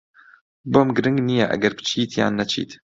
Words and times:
بۆم 0.71 0.87
گرنگ 0.95 1.17
نییە 1.27 1.45
ئەگەر 1.49 1.73
بچیت 1.77 2.11
یان 2.19 2.33
نەچیت. 2.39 2.71